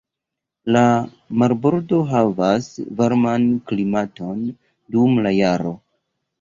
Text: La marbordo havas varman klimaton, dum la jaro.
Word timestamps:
La 0.75 0.81
marbordo 1.43 1.99
havas 2.15 2.71
varman 3.03 3.47
klimaton, 3.71 4.43
dum 4.97 5.25
la 5.29 5.37
jaro. 5.41 5.79